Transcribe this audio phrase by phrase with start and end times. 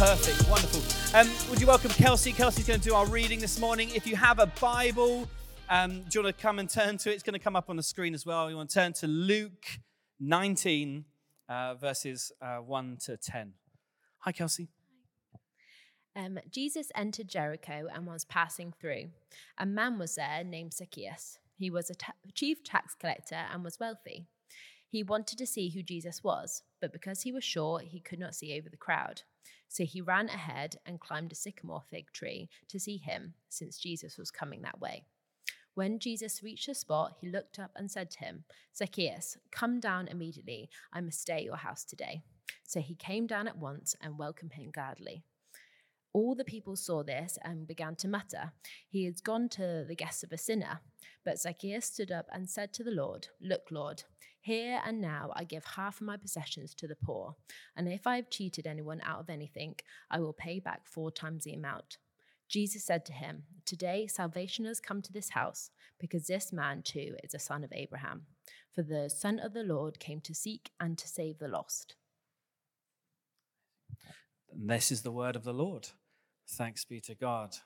[0.00, 0.80] Perfect, wonderful.
[1.14, 2.32] Um, would you welcome Kelsey?
[2.32, 3.90] Kelsey's going to do our reading this morning.
[3.94, 5.28] If you have a Bible,
[5.68, 7.12] um, do you want to come and turn to it?
[7.16, 8.48] It's going to come up on the screen as well.
[8.48, 9.66] You want to turn to Luke
[10.18, 11.04] 19,
[11.50, 13.52] uh, verses uh, 1 to 10.
[14.20, 14.68] Hi, Kelsey.
[16.16, 19.10] Um, Jesus entered Jericho and was passing through.
[19.58, 21.38] A man was there named Zacchaeus.
[21.58, 24.28] He was a ta- chief tax collector and was wealthy.
[24.88, 28.34] He wanted to see who Jesus was, but because he was short, he could not
[28.34, 29.24] see over the crowd.
[29.70, 34.18] So he ran ahead and climbed a sycamore fig tree to see him, since Jesus
[34.18, 35.04] was coming that way.
[35.74, 38.42] When Jesus reached the spot, he looked up and said to him,
[38.76, 40.68] Zacchaeus, come down immediately.
[40.92, 42.22] I must stay at your house today.
[42.64, 45.22] So he came down at once and welcomed him gladly.
[46.12, 48.52] All the people saw this and began to mutter,
[48.88, 50.80] He has gone to the guests of a sinner.
[51.24, 54.02] But Zacchaeus stood up and said to the Lord, Look, Lord,
[54.40, 57.36] here and now I give half of my possessions to the poor,
[57.76, 59.76] and if I have cheated anyone out of anything,
[60.10, 61.98] I will pay back four times the amount.
[62.48, 67.14] Jesus said to him, Today salvation has come to this house, because this man too
[67.22, 68.22] is a son of Abraham.
[68.74, 71.96] For the Son of the Lord came to seek and to save the lost.
[74.52, 75.90] This is the word of the Lord.
[76.52, 77.56] Thanks be to God.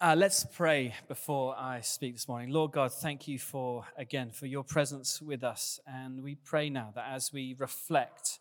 [0.00, 2.50] Uh, let's pray before I speak this morning.
[2.50, 5.78] Lord God, thank you for, again, for your presence with us.
[5.86, 8.38] And we pray now that as we reflect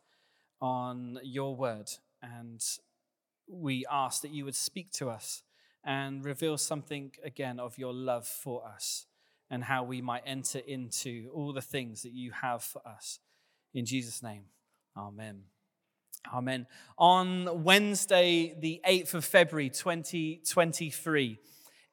[0.61, 1.89] on your word
[2.21, 2.63] and
[3.47, 5.43] we ask that you would speak to us
[5.83, 9.05] and reveal something again of your love for us
[9.49, 13.19] and how we might enter into all the things that you have for us.
[13.73, 14.43] In Jesus' name,
[14.95, 15.43] amen.
[16.33, 16.67] Amen.
[16.97, 21.39] On Wednesday, the 8th of February, 2023,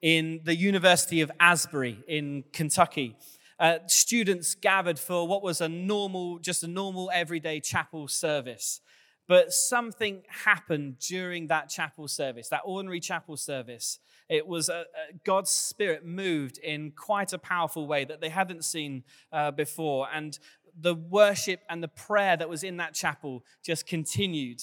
[0.02, 3.16] in the University of Asbury in Kentucky,
[3.58, 8.80] uh, students gathered for what was a normal, just a normal everyday chapel service.
[9.27, 13.98] But something happened during that chapel service, that ordinary chapel service.
[14.28, 14.84] It was uh,
[15.24, 20.08] God's Spirit moved in quite a powerful way that they hadn't seen uh, before.
[20.12, 20.39] And
[20.79, 24.61] the worship and the prayer that was in that chapel just continued.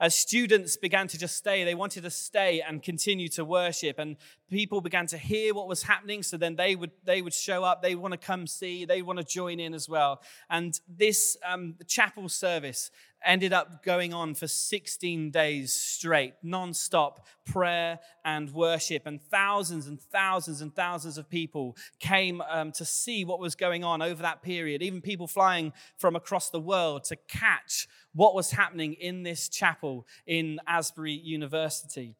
[0.00, 3.98] As students began to just stay, they wanted to stay and continue to worship.
[3.98, 4.16] And
[4.48, 6.22] people began to hear what was happening.
[6.22, 7.82] So then they would, they would show up.
[7.82, 8.84] They want to come see.
[8.84, 10.22] They want to join in as well.
[10.48, 12.90] And this um, chapel service
[13.24, 19.02] ended up going on for 16 days straight, non-stop prayer and worship.
[19.06, 23.84] And thousands and thousands and thousands of people came um, to see what was going
[23.84, 28.50] on over that period, even people flying from across the world to catch what was
[28.50, 32.16] happening in this chapel in Asbury University.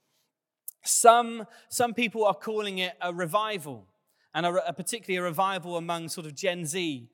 [0.85, 3.85] Some, some people are calling it a revival,
[4.33, 7.09] and a, a particularly a revival among sort of Gen Z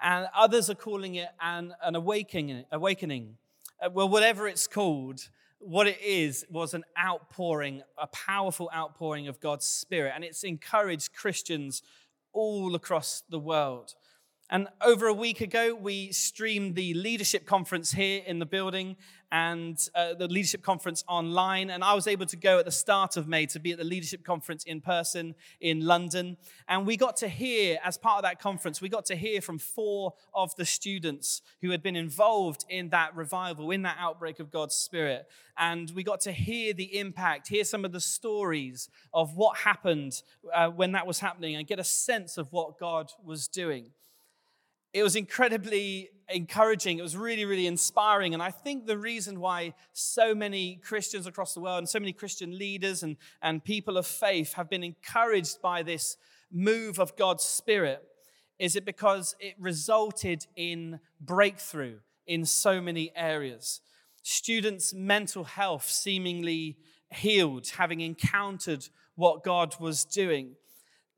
[0.00, 2.64] and others are calling it an, an awakening.
[2.70, 3.36] awakening.
[3.84, 9.40] Uh, well, whatever it's called, what it is was an outpouring, a powerful outpouring of
[9.40, 11.82] God's Spirit, and it's encouraged Christians
[12.32, 13.96] all across the world.
[14.52, 18.96] And over a week ago, we streamed the leadership conference here in the building
[19.30, 21.70] and uh, the leadership conference online.
[21.70, 23.84] And I was able to go at the start of May to be at the
[23.84, 26.36] leadership conference in person in London.
[26.66, 29.60] And we got to hear, as part of that conference, we got to hear from
[29.60, 34.50] four of the students who had been involved in that revival, in that outbreak of
[34.50, 35.28] God's Spirit.
[35.58, 40.22] And we got to hear the impact, hear some of the stories of what happened
[40.52, 43.92] uh, when that was happening, and get a sense of what God was doing
[44.92, 46.98] it was incredibly encouraging.
[46.98, 48.34] It was really, really inspiring.
[48.34, 52.12] And I think the reason why so many Christians across the world and so many
[52.12, 56.16] Christian leaders and, and people of faith have been encouraged by this
[56.52, 58.02] move of God's Spirit
[58.58, 63.80] is it because it resulted in breakthrough in so many areas.
[64.22, 66.76] Students' mental health seemingly
[67.10, 70.56] healed, having encountered what God was doing.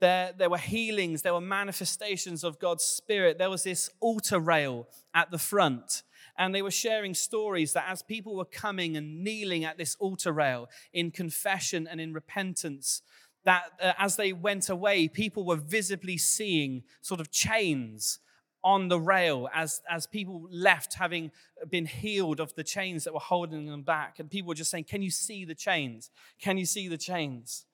[0.03, 3.39] There, there were healings, there were manifestations of God's Spirit.
[3.39, 6.03] There was this altar rail at the front.
[6.37, 10.33] And they were sharing stories that as people were coming and kneeling at this altar
[10.33, 13.03] rail in confession and in repentance,
[13.45, 18.19] that uh, as they went away, people were visibly seeing sort of chains
[18.65, 21.31] on the rail as, as people left having
[21.71, 24.19] been healed of the chains that were holding them back.
[24.19, 26.11] And people were just saying, Can you see the chains?
[26.41, 27.67] Can you see the chains?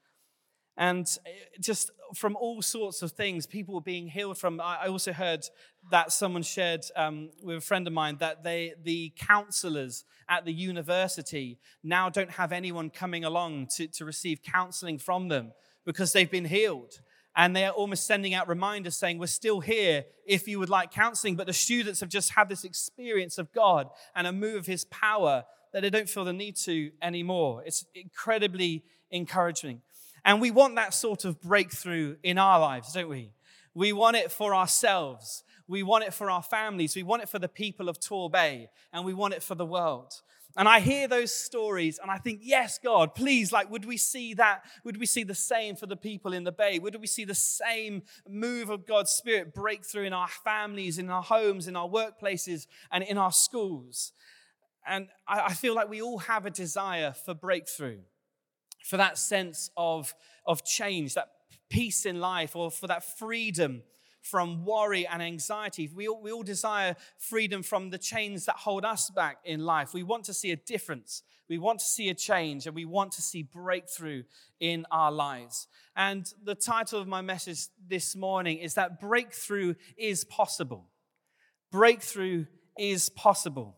[0.79, 1.31] And eh,
[1.61, 4.61] just from all sorts of things, people were being healed from.
[4.61, 5.45] I also heard
[5.91, 10.53] that someone shared um, with a friend of mine that they, the counselors at the
[10.53, 15.53] university now don't have anyone coming along to, to receive counseling from them
[15.85, 17.01] because they've been healed.
[17.35, 21.35] And they're almost sending out reminders saying, We're still here if you would like counseling.
[21.35, 24.85] But the students have just had this experience of God and a move of His
[24.85, 27.63] power that they don't feel the need to anymore.
[27.67, 29.83] It's incredibly encouraging.
[30.29, 33.33] And we want that sort of breakthrough in our lives, don't we?
[33.73, 35.43] We want it for ourselves.
[35.67, 36.95] We want it for our families.
[36.95, 38.67] We want it for the people of Torbay.
[38.93, 40.13] And we want it for the world.
[40.55, 44.35] And I hear those stories and I think, yes, God, please, like, would we see
[44.35, 44.65] that?
[44.85, 46.79] Would we see the same for the people in the Bay?
[46.79, 51.23] Would we see the same move of God's Spirit breakthrough in our families, in our
[51.23, 54.13] homes, in our workplaces, and in our schools?
[54.87, 58.01] And I, feel like we all have a desire for breakthrough,
[58.83, 60.15] for that sense of,
[60.47, 61.29] of change, that
[61.69, 63.83] peace in life, or for that freedom
[64.23, 65.89] from worry and anxiety.
[65.95, 69.95] We all, we all desire freedom from the chains that hold us back in life.
[69.95, 71.23] We want to see a difference.
[71.49, 74.25] We want to see a change and we want to see breakthrough
[74.61, 75.67] in our lives.
[75.97, 80.87] And the title of my message this morning is that breakthrough is possible.
[81.73, 82.47] Breakthrough
[82.79, 83.77] is possible.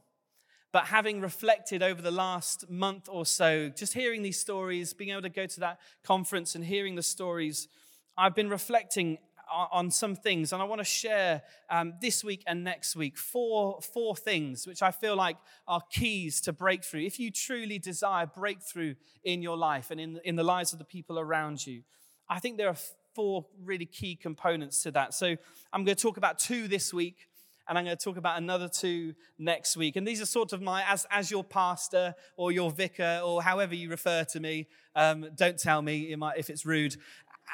[0.72, 5.22] But having reflected over the last month or so, just hearing these stories, being able
[5.22, 7.66] to go to that conference and hearing the stories,
[8.16, 9.18] I've been reflecting
[9.52, 13.80] on some things, and I want to share um, this week and next week four,
[13.80, 15.36] four things which I feel like
[15.66, 17.04] are keys to breakthrough.
[17.04, 18.94] If you truly desire breakthrough
[19.24, 21.82] in your life and in, in the lives of the people around you,
[22.28, 22.76] I think there are
[23.16, 25.14] four really key components to that.
[25.14, 25.36] So
[25.72, 27.26] I'm going to talk about two this week,
[27.70, 29.96] and I'm going to talk about another two next week.
[29.96, 33.74] And these are sort of my, as, as your pastor or your vicar or however
[33.74, 36.96] you refer to me, um, don't tell me if it's rude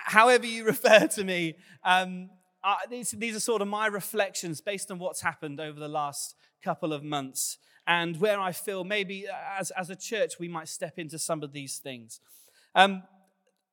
[0.05, 2.31] however you refer to me, um,
[2.63, 6.35] uh, these, these are sort of my reflections based on what's happened over the last
[6.63, 10.69] couple of months and where I feel maybe uh, as, as a church we might
[10.69, 12.21] step into some of these things.
[12.75, 13.05] Um,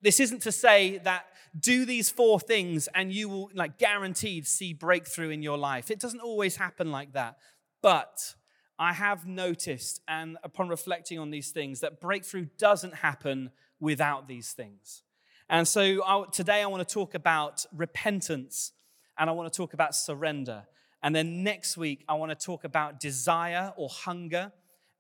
[0.04, 1.26] this isn't to say that
[1.58, 5.90] do these four things and you will like guaranteed see breakthrough in your life.
[5.90, 7.38] It doesn't always happen like that.
[7.82, 8.36] But
[8.78, 14.52] I have noticed and upon reflecting on these things that breakthrough doesn't happen without these
[14.52, 15.04] things.
[15.50, 18.74] And so I, today I want to talk about repentance
[19.18, 20.64] and I want to talk about surrender.
[21.02, 24.52] And then next week I want to talk about desire or hunger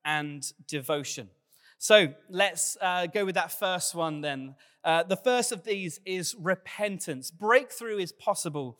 [0.06, 1.30] and devotion.
[1.78, 4.56] So let's uh, go with that first one then.
[4.84, 7.32] Uh, the first of these is repentance.
[7.32, 8.78] Breakthrough is possible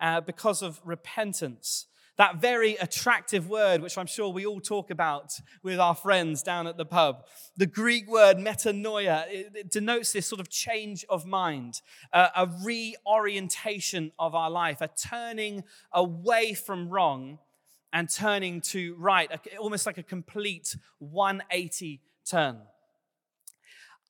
[0.00, 1.86] uh, because of repentance.
[2.16, 6.66] That very attractive word, which I'm sure we all talk about with our friends down
[6.66, 7.26] at the pub.
[7.58, 11.82] The Greek word metanoia, it, it denotes this sort of change of mind,
[12.14, 15.62] uh, a reorientation of our life, a turning
[15.92, 17.38] away from wrong
[17.92, 22.58] and turning to right, almost like a complete 180 turn.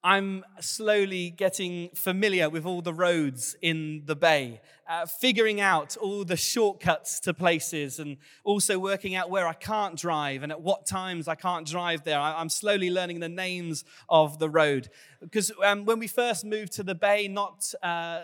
[0.07, 6.25] I'm slowly getting familiar with all the roads in the bay, uh, figuring out all
[6.25, 10.87] the shortcuts to places, and also working out where I can't drive and at what
[10.87, 12.21] times I can't drive there.
[12.21, 14.91] I, am slowly learning the names of the road.
[15.21, 18.21] Because um, when we first moved to the bay, not uh,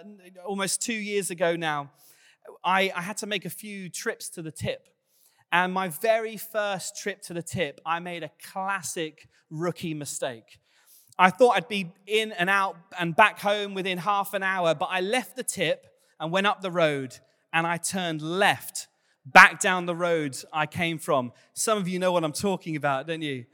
[0.47, 1.91] almost two years ago now,
[2.63, 4.87] I, I had to make a few trips to the tip.
[5.53, 10.59] And my very first trip to the tip, I made a classic rookie mistake.
[11.19, 14.89] I thought I'd be in and out and back home within half an hour, but
[14.91, 15.87] I left the tip
[16.19, 17.19] and went up the road
[17.53, 18.89] and I turned left
[19.27, 21.33] back down the road I came from.
[21.53, 23.45] Some of you know what I'm talking about, don't you?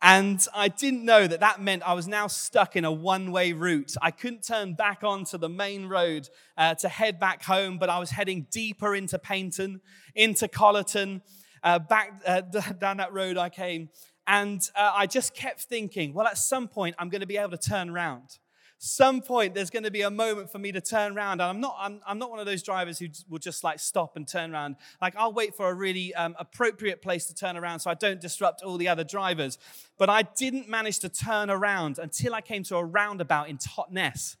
[0.00, 3.52] And I didn't know that that meant I was now stuck in a one way
[3.52, 3.94] route.
[4.00, 7.98] I couldn't turn back onto the main road uh, to head back home, but I
[7.98, 9.80] was heading deeper into Paignton,
[10.14, 11.22] into Collaton,
[11.64, 12.40] uh, back uh,
[12.80, 13.88] down that road I came.
[14.26, 17.56] And uh, I just kept thinking, well, at some point, I'm going to be able
[17.56, 18.38] to turn around.
[18.80, 21.40] Some point, there's going to be a moment for me to turn around.
[21.40, 24.16] And I'm not, I'm, I'm not one of those drivers who will just like stop
[24.16, 24.76] and turn around.
[25.02, 28.20] Like, I'll wait for a really um, appropriate place to turn around so I don't
[28.20, 29.58] disrupt all the other drivers.
[29.98, 34.36] But I didn't manage to turn around until I came to a roundabout in Totnes.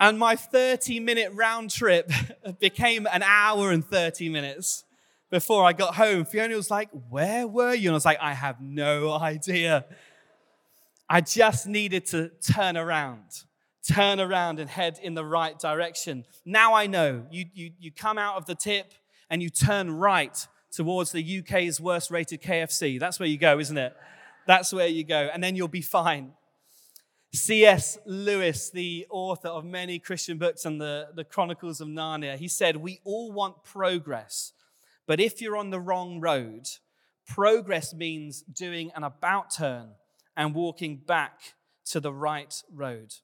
[0.00, 2.10] and my 30 minute round trip
[2.58, 4.84] became an hour and 30 minutes
[5.30, 7.88] before I got home, Fiona was like, Where were you?
[7.88, 9.84] And I was like, I have no idea.
[11.08, 13.44] I just needed to turn around,
[13.86, 16.24] turn around and head in the right direction.
[16.44, 17.26] Now I know.
[17.30, 18.92] You, you, you come out of the tip
[19.28, 22.98] and you turn right towards the UK's worst rated KFC.
[22.98, 23.96] That's where you go, isn't it?
[24.46, 25.30] That's where you go.
[25.32, 26.32] And then you'll be fine.
[27.32, 27.98] C.S.
[28.06, 32.76] Lewis, the author of many Christian books and the, the Chronicles of Narnia, he said,
[32.76, 34.52] We all want progress
[35.06, 36.66] but if you're on the wrong road,
[37.26, 39.90] progress means doing an about turn
[40.36, 41.54] and walking back
[41.86, 43.14] to the right road.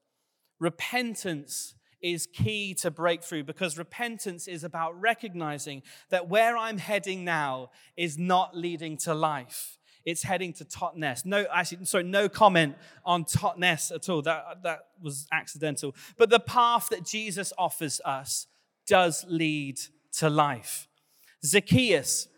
[0.59, 7.71] Repentance is key to breakthrough because repentance is about recognizing that where I'm heading now
[7.97, 9.79] is not leading to life.
[10.05, 11.27] It's heading to Totnes.
[11.27, 14.23] No, actually, sorry, no comment on Totnes at all.
[14.23, 15.95] That, that was accidental.
[16.17, 18.47] But the path that Jesus offers us
[18.87, 19.79] does lead
[20.13, 20.89] to life.
[21.45, 22.29] Zacchaeus,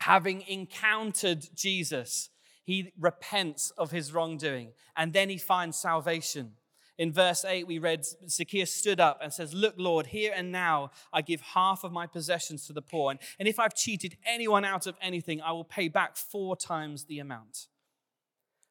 [0.00, 2.30] having encountered Jesus,
[2.66, 6.54] he repents of his wrongdoing and then he finds salvation.
[6.98, 10.90] In verse 8, we read Zacchaeus stood up and says, Look, Lord, here and now
[11.12, 13.12] I give half of my possessions to the poor.
[13.12, 17.04] And, and if I've cheated anyone out of anything, I will pay back four times
[17.04, 17.68] the amount.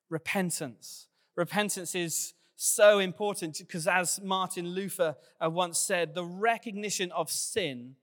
[0.10, 1.08] Repentance.
[1.38, 7.96] Repentance is so important because, as Martin Luther uh, once said, the recognition of sin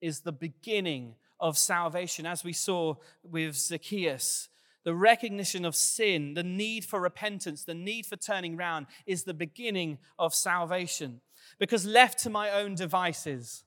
[0.00, 2.24] is the beginning of salvation.
[2.24, 4.48] As we saw with Zacchaeus,
[4.84, 9.34] the recognition of sin, the need for repentance, the need for turning round is the
[9.34, 11.20] beginning of salvation.
[11.58, 13.64] Because left to my own devices,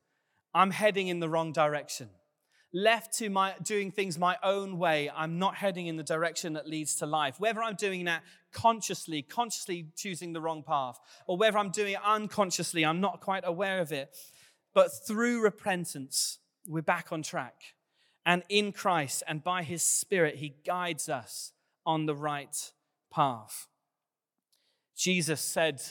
[0.54, 2.10] I'm heading in the wrong direction.
[2.74, 6.68] Left to my doing things my own way, I'm not heading in the direction that
[6.68, 7.40] leads to life.
[7.40, 12.00] Whether I'm doing that consciously, consciously choosing the wrong path, or whether I'm doing it
[12.06, 14.16] unconsciously, I'm not quite aware of it.
[14.74, 17.56] But through repentance, we're back on track.
[18.28, 21.54] And in Christ and by his Spirit, he guides us
[21.86, 22.72] on the right
[23.10, 23.68] path.
[24.98, 25.82] Jesus said,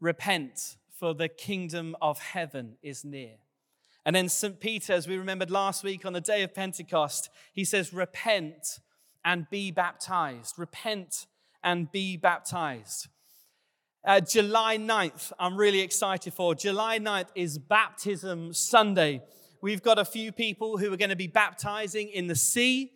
[0.00, 3.32] Repent, for the kingdom of heaven is near.
[4.06, 4.60] And then St.
[4.60, 8.78] Peter, as we remembered last week on the day of Pentecost, he says, Repent
[9.24, 10.60] and be baptized.
[10.60, 11.26] Repent
[11.64, 13.08] and be baptized.
[14.04, 16.54] Uh, July 9th, I'm really excited for.
[16.54, 19.22] July 9th is Baptism Sunday
[19.60, 22.92] we've got a few people who are going to be baptizing in the sea,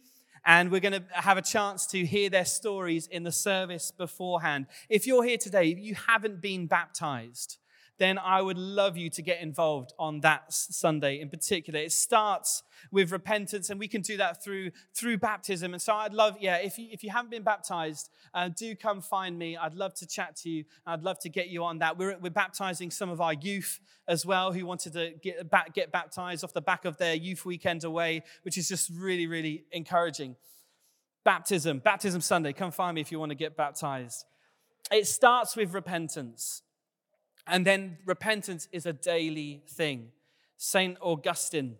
[0.47, 4.66] and we're going to have a chance to hear their stories in the service beforehand.
[4.88, 7.59] If you're here today, you haven't been baptized,
[7.98, 11.78] then I would love you to get involved on that Sunday in particular.
[11.78, 15.72] It starts with repentance, and we can do that through through baptism.
[15.72, 19.00] And so I'd love, yeah, if you if you haven't been baptized, uh, do come
[19.00, 19.56] find me.
[19.56, 20.64] I'd love to chat to you.
[20.86, 21.96] I'd love to get you on that.
[21.96, 26.42] We're we're baptizing some of our youth as well who wanted to get get baptized
[26.42, 30.36] off the back of their youth weekend away, which is just really really encouraging.
[31.24, 32.52] Baptism, baptism Sunday.
[32.52, 34.26] Come find me if you want to get baptized.
[34.92, 36.63] It starts with repentance.
[37.46, 40.12] And then repentance is a daily thing.
[40.56, 40.96] St.
[41.00, 41.76] Augustine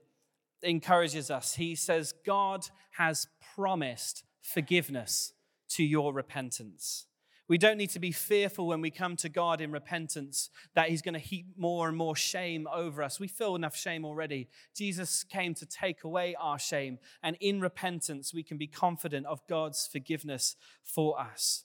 [0.62, 1.54] encourages us.
[1.54, 5.33] He says, God has promised forgiveness
[5.71, 7.06] to your repentance.
[7.47, 11.02] We don't need to be fearful when we come to God in repentance that He's
[11.02, 13.21] going to heap more and more shame over us.
[13.21, 14.49] We feel enough shame already.
[14.75, 19.47] Jesus came to take away our shame, and in repentance, we can be confident of
[19.47, 21.64] God's forgiveness for us.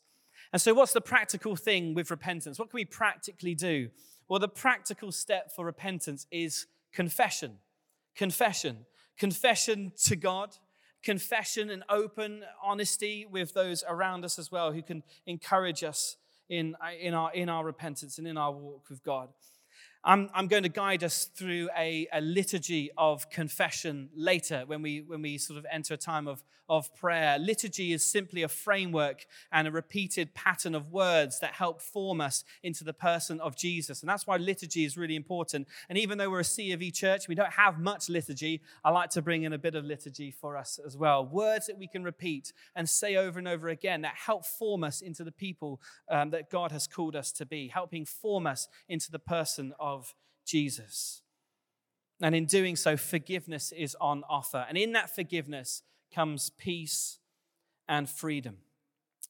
[0.52, 2.58] And so, what's the practical thing with repentance?
[2.58, 3.90] What can we practically do?
[4.28, 7.58] Well, the practical step for repentance is confession.
[8.16, 8.86] Confession.
[9.18, 10.56] Confession to God,
[11.04, 16.16] confession and open honesty with those around us as well who can encourage us
[16.48, 19.30] in, in, our, in our repentance and in our walk with God.
[20.04, 25.02] I'm, I'm going to guide us through a, a, liturgy of confession later when we,
[25.02, 27.38] when we sort of enter a time of, of prayer.
[27.38, 32.46] Liturgy is simply a framework and a repeated pattern of words that help form us
[32.64, 34.02] into the person of Jesus.
[34.02, 35.68] And that's why liturgy is really important.
[35.90, 38.92] And even though we're a C of E church, we don't have much liturgy, I
[38.92, 41.26] like to bring in a bit of liturgy for us as well.
[41.26, 45.02] Words that we can repeat and say over and over again that help form us
[45.02, 49.12] into the people um, that God has called us to be, helping form us into
[49.12, 50.14] the person of of
[50.46, 51.22] Jesus.
[52.22, 54.66] And in doing so, forgiveness is on offer.
[54.68, 57.20] And in that forgiveness comes peace
[57.88, 58.58] and freedom.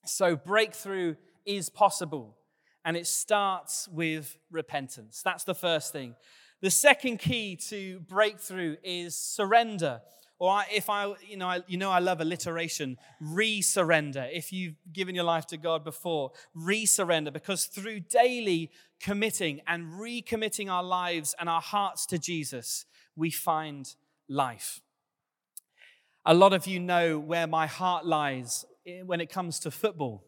[0.05, 2.37] So breakthrough is possible.
[2.83, 5.21] And it starts with repentance.
[5.23, 6.15] That's the first thing.
[6.61, 10.01] The second key to breakthrough is surrender.
[10.39, 14.25] Or if I, you know, I, you know, I love alliteration, re-surrender.
[14.31, 20.71] If you've given your life to God before, re-surrender, because through daily committing and recommitting
[20.71, 22.85] our lives and our hearts to Jesus,
[23.17, 23.93] we find
[24.29, 24.79] life.
[26.25, 30.23] A lot of you know where my heart lies eh, when it comes to football,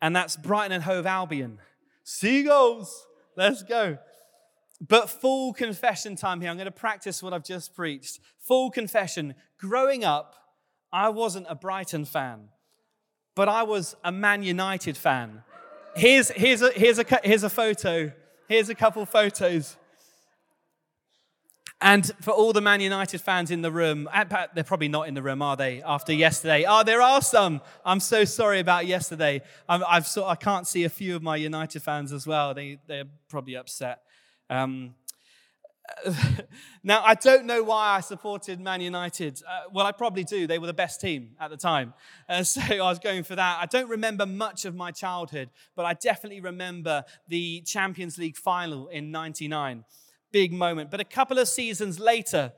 [0.00, 1.58] and that's Brighton and Hove Albion.
[2.02, 3.98] Seagulls, let's go.
[4.86, 6.50] But full confession time here.
[6.50, 8.20] I'm going to practice what I've just preached.
[8.40, 9.34] Full confession.
[9.58, 10.34] Growing up,
[10.92, 12.48] I wasn't a Brighton fan,
[13.34, 15.42] but I was a Man United fan.
[15.96, 18.12] Here's, here's, a, here's, a, here's a photo.
[18.48, 19.76] Here's a couple photos.
[21.80, 25.14] And for all the Man United fans in the room, uh, they're probably not in
[25.14, 26.64] the room, are they, after yesterday?
[26.68, 27.60] Oh, there are some.
[27.84, 29.42] I'm so sorry about yesterday.
[29.68, 32.54] i have I can't see a few of my United fans as well.
[32.54, 34.03] They, they're probably upset.
[34.50, 34.94] Um,
[36.84, 39.42] now, I don't know why I supported Man United.
[39.46, 40.46] Uh, well, I probably do.
[40.46, 41.94] They were the best team at the time.
[42.28, 43.58] Uh, so I was going for that.
[43.60, 48.88] I don't remember much of my childhood, but I definitely remember the Champions League final
[48.88, 49.84] in 99.
[50.32, 50.90] Big moment.
[50.90, 52.52] But a couple of seasons later,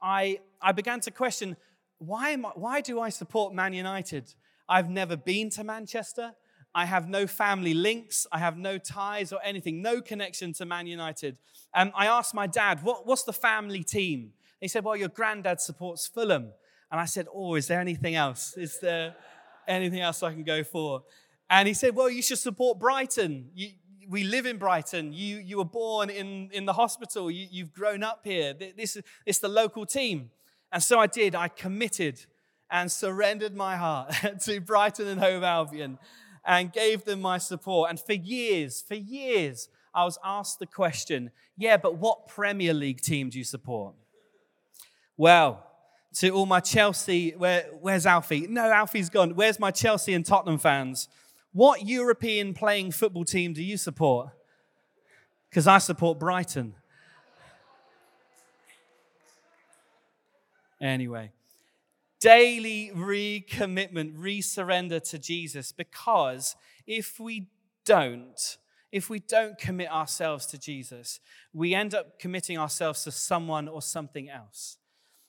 [0.00, 1.56] I, I began to question
[1.98, 4.34] why, am I, why do I support Man United?
[4.66, 6.32] I've never been to Manchester.
[6.74, 8.26] I have no family links.
[8.30, 11.38] I have no ties or anything, no connection to Man United.
[11.74, 14.32] Um, I asked my dad, what, What's the family team?
[14.60, 16.52] He said, Well, your granddad supports Fulham.
[16.90, 18.56] And I said, Oh, is there anything else?
[18.56, 19.14] Is there
[19.66, 21.02] anything else I can go for?
[21.48, 23.50] And he said, Well, you should support Brighton.
[23.54, 23.70] You,
[24.08, 25.12] we live in Brighton.
[25.12, 27.30] You, you were born in, in the hospital.
[27.30, 28.54] You, have grown up here.
[28.54, 30.30] This, it's the local team.
[30.72, 31.34] And so I did.
[31.34, 32.26] I committed
[32.70, 35.98] and surrendered my heart to Brighton and Hove Albion
[36.44, 37.90] and gave them my support.
[37.90, 43.02] And for years, for years, I was asked the question yeah, but what Premier League
[43.02, 43.94] team do you support?
[45.18, 45.66] Well,
[46.14, 48.46] to all my Chelsea, where, where's Alfie?
[48.48, 49.34] No, Alfie's gone.
[49.34, 51.08] Where's my Chelsea and Tottenham fans?
[51.52, 54.30] What European playing football team do you support?
[55.50, 56.74] Because I support Brighton.
[60.80, 61.32] Anyway,
[62.20, 65.72] daily recommitment, resurrender to Jesus.
[65.72, 66.54] Because
[66.86, 67.48] if we
[67.84, 68.58] don't,
[68.92, 71.20] if we don't commit ourselves to Jesus,
[71.52, 74.76] we end up committing ourselves to someone or something else.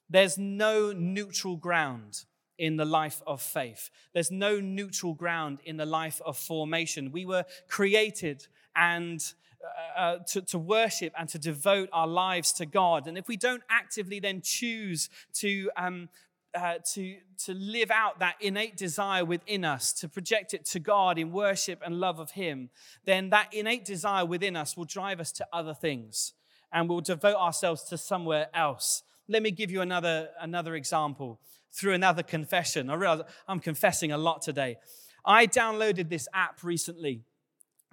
[0.09, 2.25] There's no neutral ground
[2.57, 3.89] in the life of faith.
[4.13, 7.11] There's no neutral ground in the life of formation.
[7.11, 9.23] We were created and
[9.63, 13.07] uh, uh to, to worship and to devote our lives to God.
[13.07, 16.09] And if we don't actively then choose to um,
[16.53, 21.17] uh, to, to live out that innate desire within us, to project it to God
[21.17, 22.69] in worship and love of Him,
[23.05, 26.33] then that innate desire within us will drive us to other things
[26.73, 29.03] and we'll devote ourselves to somewhere else.
[29.27, 31.39] Let me give you another, another example
[31.71, 32.89] through another confession.
[32.89, 34.77] I realize I'm confessing a lot today.
[35.25, 37.21] I downloaded this app recently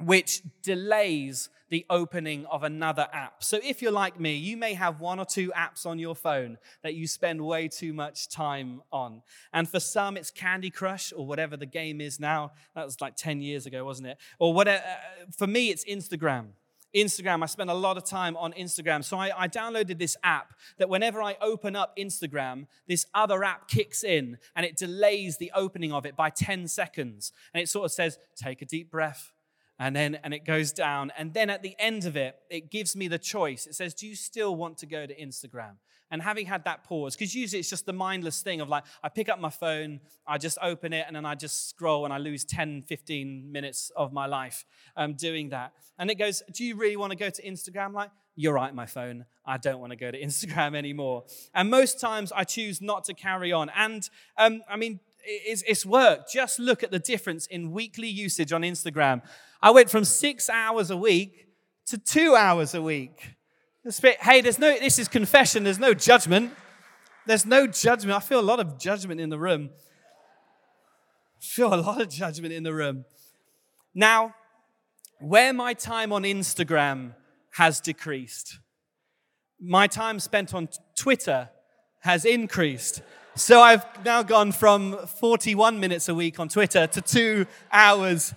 [0.01, 3.43] which delays the opening of another app.
[3.43, 6.59] So if you're like me, you may have one or two apps on your phone
[6.83, 9.23] that you spend way too much time on.
[9.53, 12.53] And for some, it's Candy Crush or whatever the game is now.
[12.75, 14.19] That was like 10 years ago, wasn't it?
[14.39, 14.83] Or whatever.
[14.83, 16.49] Uh, for me, it's Instagram.
[16.97, 19.05] Instagram, I spend a lot of time on Instagram.
[19.05, 23.69] So I, I, downloaded this app that whenever I open up Instagram, this other app
[23.69, 27.31] kicks in and it delays the opening of it by 10 seconds.
[27.53, 29.33] And it sort of says, take a deep breath
[29.79, 31.13] and then and it goes down.
[31.17, 33.67] And then at the end of it it gives me the choice.
[33.67, 35.77] It says do you still want to go to instagram?
[36.11, 39.11] And having had that pause because usually it's just the mindless thing of like i
[39.11, 42.19] pick up my phone i just open it and then i just scroll and i
[42.19, 44.65] lose 10 15 minutes of my life
[44.97, 45.73] um, doing that.
[45.99, 47.93] And it goes do you really want to go to instagram?
[47.93, 49.27] Like you're right my phone.
[49.45, 51.25] I don't want to go to instagram anymore.
[51.55, 53.71] And most times i choose not to carry on.
[53.77, 56.29] And um, i mean it's, it's work.
[56.29, 59.23] Just look at the difference in weekly usage on Instagram.
[59.61, 61.47] I went from six hours a week
[61.87, 63.37] to two hours a week.
[64.21, 66.53] Hey, there's no, this is confession, there's no judgment.
[67.27, 68.17] There's no judgment.
[68.17, 69.69] I feel a lot of judgment in the room.
[71.41, 73.05] I feel a lot of judgment in the room.
[73.95, 74.35] Now,
[75.21, 77.15] where my time on Instagram
[77.51, 78.59] has decreased,
[79.61, 81.51] my time spent on Twitter
[82.01, 83.03] has increased.
[83.39, 88.35] So I've now gone from 41 minutes a week on Twitter to two hours.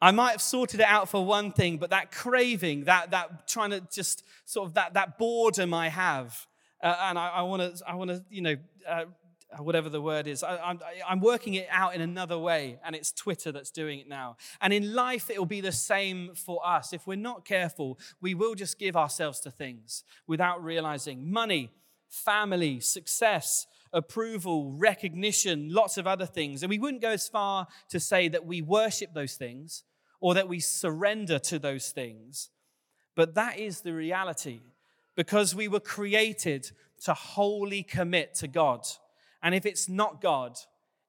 [0.00, 3.72] I might have sorted it out for one thing, but that craving, that, that trying
[3.72, 6.46] to just sort of that, that boredom I have,
[6.82, 8.56] uh, and I want to, I want to, you know,
[8.88, 9.04] uh,
[9.58, 13.12] whatever the word is, I, I'm, I'm working it out in another way, and it's
[13.12, 14.38] Twitter that's doing it now.
[14.62, 16.94] And in life, it will be the same for us.
[16.94, 21.72] If we're not careful, we will just give ourselves to things without realizing money
[22.08, 26.62] family, success, approval, recognition, lots of other things.
[26.62, 29.84] And we wouldn't go as far to say that we worship those things
[30.20, 32.50] or that we surrender to those things.
[33.14, 34.60] But that is the reality
[35.16, 36.70] because we were created
[37.04, 38.86] to wholly commit to God.
[39.42, 40.58] And if it's not God,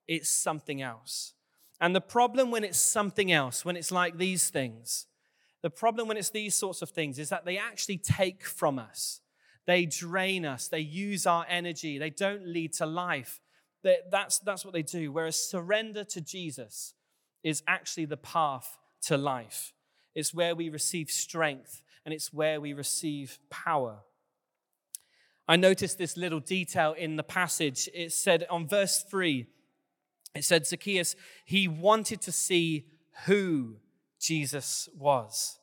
[0.08, 1.34] it's something else.
[1.80, 5.06] And the problem when it's something else, when it's like these things,
[5.62, 9.20] the problem when it's these sorts of things is that they actually take from us.
[9.70, 13.40] They drain us, they use our energy, they don't lead to life.
[13.84, 15.12] That's, that's what they do.
[15.12, 16.94] Whereas surrender to Jesus
[17.44, 19.72] is actually the path to life.
[20.12, 23.98] It's where we receive strength and it's where we receive power.
[25.46, 27.88] I noticed this little detail in the passage.
[27.94, 29.46] It said on verse 3,
[30.34, 32.86] it said, Zacchaeus, he wanted to see
[33.26, 33.76] who
[34.18, 35.59] Jesus was.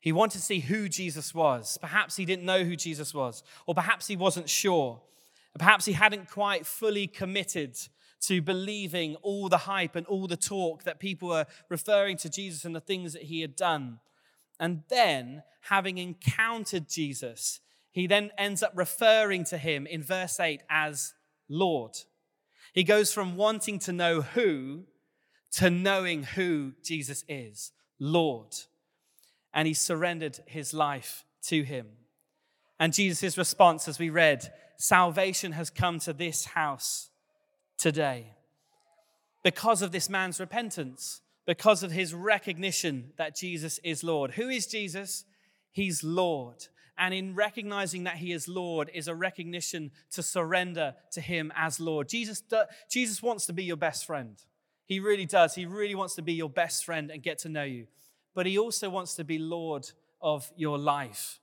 [0.00, 1.78] He wanted to see who Jesus was.
[1.80, 5.00] Perhaps he didn't know who Jesus was, or perhaps he wasn't sure.
[5.58, 7.76] Perhaps he hadn't quite fully committed
[8.20, 12.64] to believing all the hype and all the talk that people were referring to Jesus
[12.64, 13.98] and the things that he had done.
[14.60, 20.62] And then, having encountered Jesus, he then ends up referring to him in verse 8
[20.68, 21.14] as
[21.48, 21.96] Lord.
[22.72, 24.84] He goes from wanting to know who
[25.52, 28.54] to knowing who Jesus is, Lord.
[29.52, 31.86] And he surrendered his life to him.
[32.78, 37.10] And Jesus' response, as we read, salvation has come to this house
[37.76, 38.34] today.
[39.42, 44.32] Because of this man's repentance, because of his recognition that Jesus is Lord.
[44.32, 45.24] Who is Jesus?
[45.72, 46.66] He's Lord.
[46.98, 51.80] And in recognizing that he is Lord is a recognition to surrender to him as
[51.80, 52.08] Lord.
[52.08, 52.42] Jesus,
[52.90, 54.36] Jesus wants to be your best friend.
[54.86, 55.54] He really does.
[55.54, 57.86] He really wants to be your best friend and get to know you.
[58.34, 61.40] But he also wants to be Lord of your life.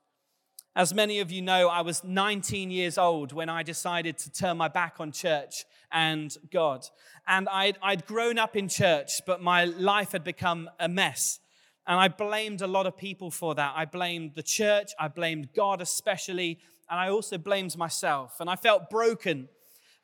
[0.77, 4.57] As many of you know, I was 19 years old when I decided to turn
[4.57, 6.85] my back on church and God.
[7.25, 11.39] And I'd, I'd grown up in church, but my life had become a mess.
[11.87, 13.73] And I blamed a lot of people for that.
[13.75, 18.41] I blamed the church, I blamed God especially, and I also blamed myself.
[18.41, 19.47] And I felt broken.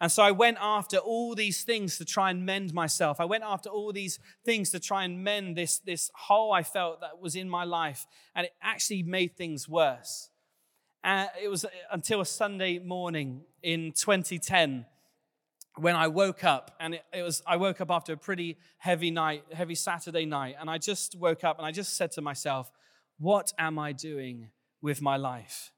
[0.01, 3.19] And so I went after all these things to try and mend myself.
[3.19, 7.01] I went after all these things to try and mend this, this hole I felt
[7.01, 8.07] that was in my life.
[8.35, 10.31] And it actually made things worse.
[11.03, 14.87] And it was uh, until a Sunday morning in 2010
[15.75, 19.11] when I woke up, and it, it, was I woke up after a pretty heavy
[19.11, 22.69] night, heavy Saturday night, and I just woke up and I just said to myself,
[23.19, 24.49] "What am I doing
[24.81, 25.71] with my life?"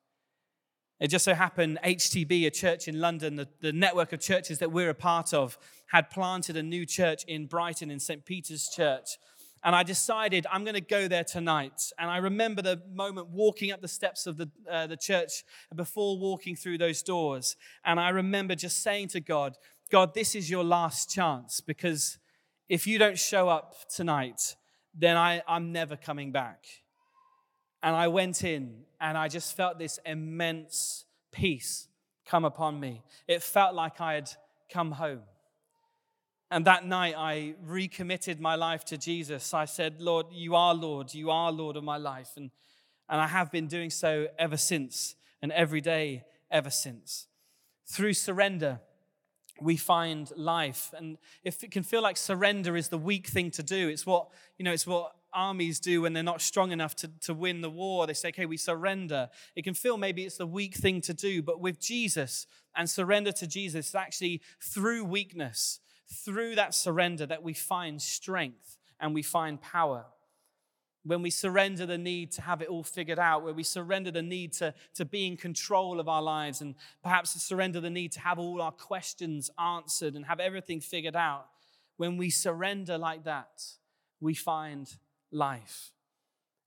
[1.04, 4.72] It just so happened HTB, a church in London, the, the network of churches that
[4.72, 8.24] we're a part of, had planted a new church in Brighton in St.
[8.24, 9.18] Peter's Church.
[9.66, 11.92] And I decided I'm going to go there tonight.
[12.00, 15.44] And I remember the moment walking up the steps of the, uh, the church
[15.76, 17.58] before walking through those doors.
[17.84, 19.58] And I remember just saying to God,
[19.92, 22.18] God, this is your last chance because
[22.70, 24.56] if you don't show up tonight,
[24.98, 26.64] then I, I'm never coming back.
[27.84, 31.90] And I went in and I just felt this immense peace
[32.26, 33.04] come upon me.
[33.28, 34.32] It felt like I had
[34.72, 35.20] come home.
[36.50, 39.54] And that night, I recommitted my life to Jesus.
[39.54, 41.14] I said, Lord, you are Lord.
[41.14, 42.30] You are Lord of my life.
[42.38, 42.52] And,
[43.10, 47.28] and I have been doing so ever since, and every day ever since.
[47.88, 48.80] Through surrender,
[49.60, 50.94] we find life.
[50.96, 54.28] And if it can feel like surrender is the weak thing to do, it's what,
[54.58, 57.70] you know, it's what armies do when they're not strong enough to, to win the
[57.70, 58.08] war.
[58.08, 59.30] They say, okay, we surrender.
[59.56, 63.32] It can feel maybe it's the weak thing to do, but with Jesus and surrender
[63.34, 65.80] to Jesus, it's actually through weakness
[66.14, 70.06] through that surrender that we find strength and we find power.
[71.06, 74.22] When we surrender the need to have it all figured out, where we surrender the
[74.22, 78.22] need to, to be in control of our lives, and perhaps surrender the need to
[78.22, 81.48] have all our questions answered and have everything figured out,
[81.98, 83.64] when we surrender like that,
[84.22, 84.98] we find
[85.34, 85.92] life.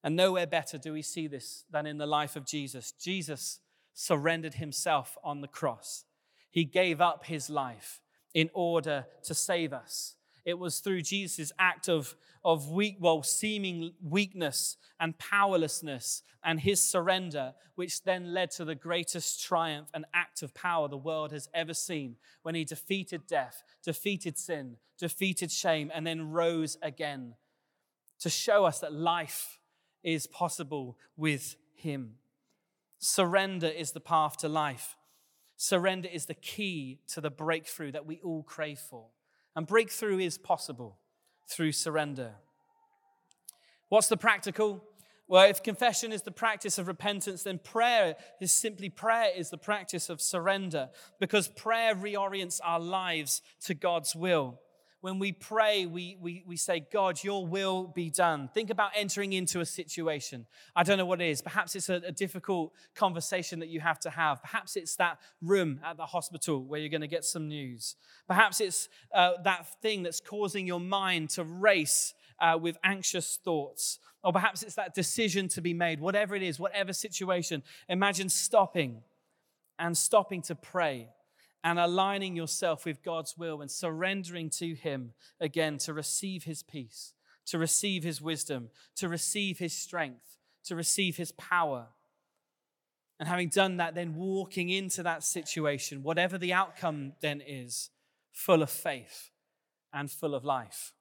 [0.03, 2.93] And nowhere better do we see this than in the life of Jesus.
[2.93, 3.61] Jesus
[3.93, 6.05] surrendered himself on the cross,
[6.51, 8.01] he gave up his life
[8.35, 10.15] in order to save us.
[10.45, 16.81] It was through Jesus' act of, of weak, well, seeming weakness and powerlessness and his
[16.81, 21.49] surrender, which then led to the greatest triumph and act of power the world has
[21.53, 27.35] ever seen when he defeated death, defeated sin, defeated shame, and then rose again
[28.21, 29.59] to show us that life
[30.03, 32.15] is possible with him.
[32.99, 34.97] Surrender is the path to life.
[35.57, 39.07] Surrender is the key to the breakthrough that we all crave for.
[39.55, 40.99] And breakthrough is possible
[41.49, 42.35] through surrender.
[43.89, 44.83] What's the practical?
[45.29, 49.59] Well, if confession is the practice of repentance, then prayer is simply prayer is the
[49.59, 54.61] practice of surrender because prayer reorients our lives to God's will
[55.01, 58.49] when we pray, we, we, we say, God, your will be done.
[58.53, 60.47] Think about entering into a situation.
[60.75, 61.43] I don't know what it is.
[61.43, 64.43] Perhaps it's a, a difficult conversation that you have to have.
[64.43, 67.97] Perhaps it's that room at the hospital where you're going to get some news.
[68.27, 73.99] Perhaps it's uh, that thing that's causing your mind to race uh, with anxious thoughts.
[74.25, 76.01] Or perhaps it's that decision to be made.
[76.01, 79.03] Whatever it is, whatever situation, imagine stopping
[79.79, 81.11] and stopping to pray
[81.67, 87.13] and aligning yourself with God's will and surrendering to Him again to receive His peace,
[87.47, 91.89] to receive His wisdom, to receive His strength, to receive His power.
[93.19, 97.91] And having done that, then walking into that situation, whatever the outcome then is,
[98.31, 99.33] full of faith
[99.93, 100.93] and full of life.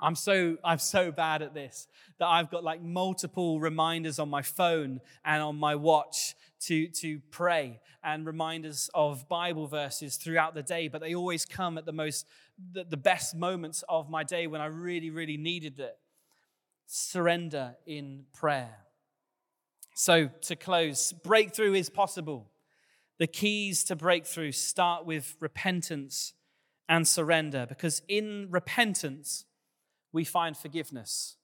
[0.00, 4.42] I'm so I'm so bad at this that I've got like multiple reminders on my
[4.42, 10.62] phone and on my watch to to pray and reminders of Bible verses throughout the
[10.62, 12.26] day, but they always come at the most
[12.72, 15.96] the, the best moments of my day when I really really needed it.
[16.86, 18.76] Surrender in prayer.
[19.94, 22.50] So to close, breakthrough is possible.
[23.18, 26.34] The keys to breakthrough start with repentance
[26.86, 29.45] and surrender because in repentance
[30.16, 31.36] we find forgiveness.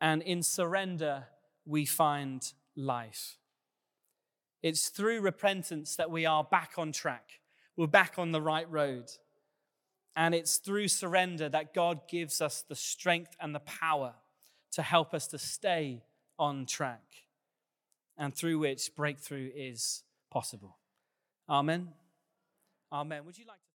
[0.00, 1.24] And in surrender,
[1.66, 2.40] we find
[2.76, 3.36] life.
[4.62, 7.40] It's through repentance that we are back on track.
[7.76, 9.10] We're back on the right road.
[10.14, 14.14] And it's through surrender that God gives us the strength and the power
[14.70, 16.04] to help us to stay
[16.38, 17.02] on track,
[18.16, 20.78] and through which breakthrough is possible.
[21.48, 21.88] Amen.
[22.92, 23.24] Amen.
[23.24, 23.73] Would you like to?